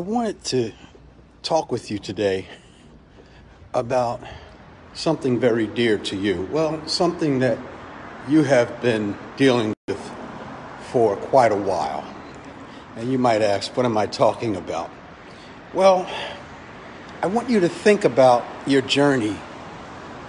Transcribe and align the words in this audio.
I 0.00 0.02
wanted 0.02 0.42
to 0.44 0.72
talk 1.42 1.70
with 1.70 1.90
you 1.90 1.98
today 1.98 2.46
about 3.74 4.22
something 4.94 5.38
very 5.38 5.66
dear 5.66 5.98
to 5.98 6.16
you. 6.16 6.48
Well, 6.50 6.88
something 6.88 7.40
that 7.40 7.58
you 8.26 8.42
have 8.44 8.80
been 8.80 9.14
dealing 9.36 9.74
with 9.86 10.00
for 10.90 11.16
quite 11.16 11.52
a 11.52 11.56
while. 11.56 12.02
And 12.96 13.12
you 13.12 13.18
might 13.18 13.42
ask, 13.42 13.76
what 13.76 13.84
am 13.84 13.98
I 13.98 14.06
talking 14.06 14.56
about? 14.56 14.90
Well, 15.74 16.10
I 17.22 17.26
want 17.26 17.50
you 17.50 17.60
to 17.60 17.68
think 17.68 18.06
about 18.06 18.42
your 18.66 18.80
journey 18.80 19.36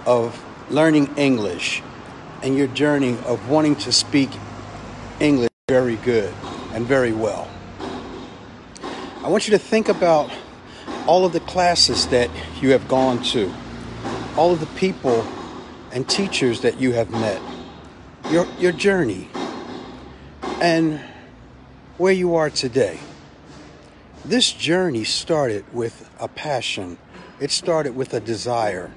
of 0.04 0.38
learning 0.68 1.16
English 1.16 1.82
and 2.42 2.58
your 2.58 2.66
journey 2.66 3.16
of 3.24 3.48
wanting 3.48 3.76
to 3.76 3.90
speak 3.90 4.28
English 5.18 5.48
very 5.66 5.96
good 5.96 6.34
and 6.74 6.86
very 6.86 7.14
well. 7.14 7.48
I 9.24 9.28
want 9.28 9.46
you 9.46 9.52
to 9.52 9.58
think 9.58 9.88
about 9.88 10.32
all 11.06 11.24
of 11.24 11.32
the 11.32 11.38
classes 11.38 12.08
that 12.08 12.28
you 12.60 12.72
have 12.72 12.88
gone 12.88 13.22
to, 13.26 13.54
all 14.36 14.50
of 14.50 14.58
the 14.58 14.66
people 14.66 15.24
and 15.92 16.08
teachers 16.08 16.62
that 16.62 16.80
you 16.80 16.90
have 16.94 17.08
met, 17.10 17.40
your, 18.32 18.48
your 18.58 18.72
journey, 18.72 19.30
and 20.60 20.98
where 21.98 22.12
you 22.12 22.34
are 22.34 22.50
today. 22.50 22.98
This 24.24 24.52
journey 24.52 25.04
started 25.04 25.72
with 25.72 26.10
a 26.18 26.26
passion, 26.26 26.98
it 27.38 27.52
started 27.52 27.94
with 27.94 28.14
a 28.14 28.20
desire, 28.20 28.90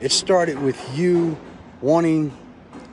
it 0.00 0.12
started 0.12 0.60
with 0.60 0.98
you 0.98 1.38
wanting 1.80 2.36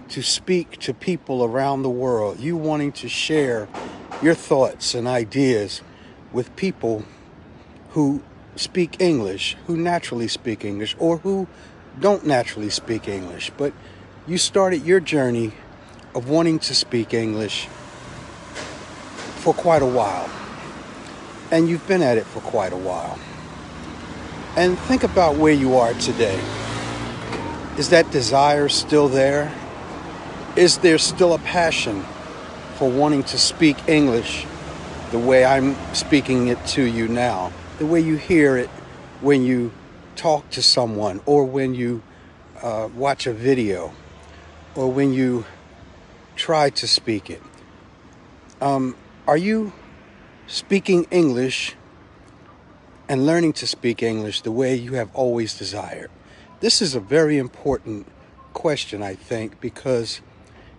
to 0.08 0.22
speak 0.22 0.80
to 0.80 0.94
people 0.94 1.44
around 1.44 1.82
the 1.82 1.90
world, 1.90 2.40
you 2.40 2.56
wanting 2.56 2.94
to 2.94 3.10
share 3.10 3.68
your 4.22 4.34
thoughts 4.34 4.96
and 4.96 5.10
ideas 5.10 5.82
with 6.32 6.56
people 6.56 7.04
who 7.92 8.22
speak 8.56 9.02
English, 9.02 9.56
who 9.68 9.78
naturally 9.78 10.28
speak 10.28 10.64
English, 10.66 10.96
or 11.00 11.18
who 11.18 11.48
don't 12.00 12.26
naturally 12.26 12.70
speak 12.70 13.08
English. 13.08 13.52
But 13.58 13.74
you 14.28 14.38
started 14.38 14.86
your 14.86 15.00
journey 15.00 15.54
of 16.14 16.30
wanting 16.30 16.60
to 16.60 16.76
speak 16.76 17.14
English 17.14 17.68
for 19.38 19.54
quite 19.54 19.82
a 19.82 19.88
while. 19.88 20.30
And 21.52 21.68
you've 21.68 21.88
been 21.88 22.04
at 22.04 22.18
it 22.18 22.26
for 22.26 22.42
quite 22.42 22.74
a 22.74 22.78
while. 22.78 23.18
And 24.56 24.78
think 24.80 25.04
about 25.04 25.38
where 25.38 25.54
you 25.54 25.78
are 25.78 25.94
today. 25.94 26.40
Is 27.78 27.90
that 27.90 28.12
desire 28.12 28.68
still 28.70 29.08
there? 29.08 29.54
Is 30.56 30.80
there 30.80 30.98
still 30.98 31.34
a 31.34 31.40
passion 31.40 32.04
for 32.76 32.90
wanting 32.90 33.24
to 33.24 33.38
speak 33.38 33.78
English 33.88 34.46
the 35.12 35.20
way 35.20 35.46
I'm 35.46 35.76
speaking 35.94 36.48
it 36.48 36.64
to 36.68 36.84
you 36.84 37.08
now? 37.08 37.52
the 37.80 37.86
way 37.86 38.02
you 38.02 38.18
hear 38.18 38.58
it 38.58 38.70
when 39.22 39.44
you 39.44 39.72
talk 40.18 40.50
to 40.50 40.62
someone 40.62 41.22
or 41.26 41.46
when 41.46 41.74
you 41.74 42.04
uh, 42.62 42.90
watch 42.94 43.26
a 43.26 43.32
video 43.34 43.94
or 44.76 44.92
when 44.92 45.14
you 45.14 45.46
try 46.36 46.70
to 46.70 46.86
speak 46.86 47.30
it. 47.30 47.42
Um, 48.60 48.98
are 49.26 49.38
you 49.38 49.72
speaking 50.46 51.08
English 51.10 51.76
and 53.08 53.26
learning 53.26 53.54
to 53.54 53.66
speak 53.66 54.04
English 54.04 54.42
the 54.42 54.52
way 54.52 54.76
you 54.76 54.96
have 54.96 55.10
always 55.16 55.58
desired? 55.58 56.12
This 56.60 56.82
is 56.82 56.96
a 56.96 57.00
very 57.00 57.38
important 57.38 58.08
question, 58.52 59.02
I 59.02 59.16
think, 59.16 59.62
because 59.62 60.20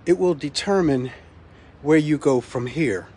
it 0.05 0.19
will 0.19 0.35
determine 0.35 1.13
where 1.81 1.97
you 1.97 2.19
go 2.19 2.43
from 2.43 2.67
here 2.67 3.09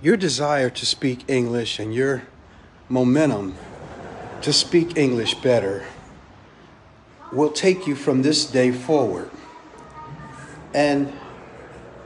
your 0.00 0.16
desire 0.16 0.70
to 0.70 0.86
speak 0.86 1.24
English 1.28 1.78
and 1.78 1.94
your 1.94 2.22
momentum 2.88 3.56
to 4.42 4.52
speak 4.52 4.96
English 4.96 5.34
better 5.34 5.84
will 7.32 7.50
take 7.50 7.86
you 7.86 7.94
from 7.94 8.22
this 8.22 8.46
day 8.46 8.70
forward. 8.70 9.30
And 10.72 11.12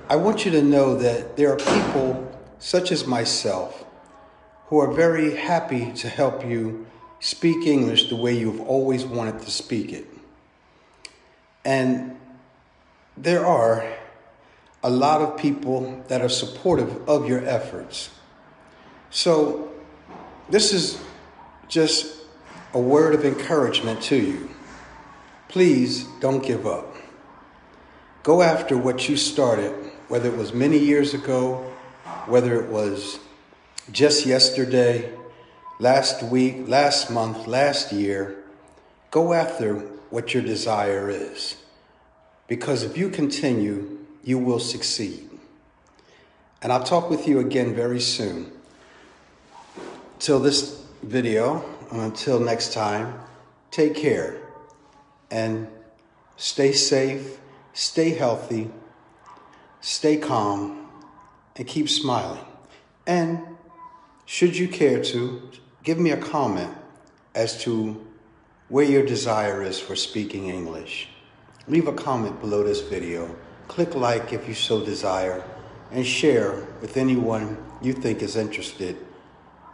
I 0.08 0.16
want 0.16 0.44
you 0.44 0.50
to 0.52 0.62
know 0.62 0.96
that 0.96 1.36
there 1.36 1.52
are 1.52 1.56
people 1.56 2.40
such 2.58 2.90
as 2.90 3.06
myself 3.06 3.84
who 4.66 4.78
are 4.78 4.92
very 4.92 5.36
happy 5.36 5.92
to 5.92 6.08
help 6.08 6.44
you 6.46 6.86
speak 7.20 7.66
English 7.66 8.08
the 8.08 8.16
way 8.16 8.36
you've 8.36 8.60
always 8.60 9.04
wanted 9.04 9.40
to 9.42 9.50
speak 9.50 9.92
it. 9.92 10.06
And 11.64 12.16
there 13.16 13.44
are 13.46 13.86
a 14.82 14.90
lot 14.90 15.20
of 15.20 15.36
people 15.36 16.02
that 16.08 16.20
are 16.20 16.28
supportive 16.28 17.08
of 17.08 17.28
your 17.28 17.44
efforts. 17.44 18.10
So, 19.10 19.70
this 20.50 20.72
is 20.72 21.00
just 21.68 22.16
a 22.74 22.80
word 22.80 23.14
of 23.14 23.24
encouragement 23.24 24.02
to 24.02 24.16
you. 24.16 24.50
Please 25.48 26.04
don't 26.20 26.44
give 26.44 26.66
up. 26.66 26.96
Go 28.22 28.42
after 28.42 28.76
what 28.76 29.08
you 29.08 29.16
started, 29.16 29.72
whether 30.08 30.28
it 30.28 30.36
was 30.36 30.52
many 30.52 30.78
years 30.78 31.14
ago, 31.14 31.56
whether 32.26 32.62
it 32.62 32.70
was 32.70 33.18
just 33.90 34.26
yesterday, 34.26 35.12
last 35.78 36.22
week, 36.22 36.68
last 36.68 37.10
month, 37.10 37.46
last 37.46 37.92
year. 37.92 38.36
Go 39.10 39.32
after 39.32 39.74
what 40.10 40.34
your 40.34 40.42
desire 40.42 41.10
is. 41.10 41.56
Because 42.48 42.82
if 42.82 42.96
you 42.96 43.08
continue, 43.08 43.98
you 44.24 44.38
will 44.38 44.58
succeed. 44.58 45.28
And 46.62 46.72
I'll 46.72 46.84
talk 46.84 47.10
with 47.10 47.26
you 47.26 47.40
again 47.40 47.74
very 47.74 48.00
soon. 48.00 48.52
Till 50.18 50.38
this 50.38 50.84
video, 51.02 51.64
until 51.90 52.38
next 52.38 52.72
time, 52.72 53.18
take 53.70 53.96
care 53.96 54.36
and 55.30 55.66
stay 56.36 56.72
safe, 56.72 57.38
stay 57.72 58.10
healthy, 58.10 58.70
stay 59.80 60.16
calm, 60.16 60.88
and 61.56 61.66
keep 61.66 61.88
smiling. 61.88 62.44
And 63.06 63.40
should 64.26 64.56
you 64.56 64.68
care 64.68 65.02
to, 65.02 65.50
give 65.82 65.98
me 65.98 66.12
a 66.12 66.16
comment 66.16 66.72
as 67.34 67.60
to 67.64 68.06
where 68.68 68.84
your 68.84 69.04
desire 69.04 69.62
is 69.62 69.80
for 69.80 69.96
speaking 69.96 70.48
English. 70.48 71.08
Leave 71.66 71.88
a 71.88 71.92
comment 71.92 72.40
below 72.40 72.62
this 72.62 72.80
video 72.80 73.34
Click 73.72 73.94
like 73.94 74.34
if 74.34 74.46
you 74.46 74.52
so 74.52 74.84
desire 74.84 75.42
and 75.90 76.06
share 76.06 76.66
with 76.82 76.98
anyone 76.98 77.56
you 77.80 77.94
think 77.94 78.20
is 78.20 78.36
interested 78.36 78.98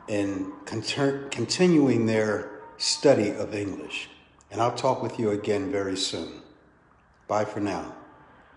in 0.07 0.53
continuing 0.67 2.07
their 2.07 2.49
study 2.77 3.31
of 3.31 3.57
English. 3.57 4.09
And 4.53 4.61
I'll 4.61 4.77
talk 4.77 5.03
with 5.03 5.19
you 5.19 5.31
again 5.31 5.73
very 5.73 5.97
soon. 5.97 6.43
Bye 7.27 7.45
for 7.45 7.59
now. 7.59 7.98